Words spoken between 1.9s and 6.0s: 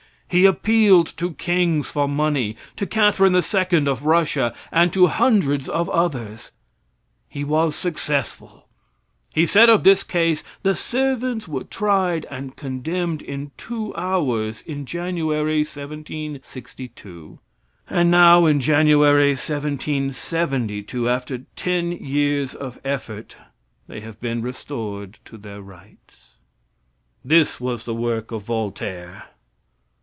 for money, to Catherine II of Russia, and to hundreds of